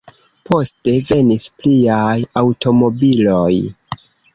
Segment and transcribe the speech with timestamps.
[0.49, 3.51] Poste venis pliaj aŭtomobiloj.